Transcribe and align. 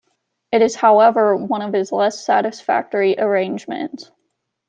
It 0.51 0.63
is 0.63 0.73
however 0.73 1.35
one 1.35 1.61
of 1.61 1.73
his 1.73 1.91
less 1.91 2.25
satisfactory 2.25 3.19
arrangements. 3.19 4.09